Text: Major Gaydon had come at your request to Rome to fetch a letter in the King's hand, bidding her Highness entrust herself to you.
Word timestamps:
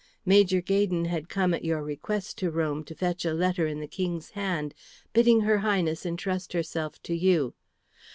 Major 0.25 0.61
Gaydon 0.61 1.05
had 1.05 1.29
come 1.29 1.53
at 1.53 1.63
your 1.63 1.83
request 1.83 2.39
to 2.39 2.49
Rome 2.49 2.83
to 2.85 2.95
fetch 2.95 3.23
a 3.23 3.35
letter 3.35 3.67
in 3.67 3.79
the 3.81 3.87
King's 3.87 4.31
hand, 4.31 4.73
bidding 5.13 5.41
her 5.41 5.59
Highness 5.59 6.07
entrust 6.07 6.53
herself 6.53 6.99
to 7.03 7.13
you. 7.15 7.53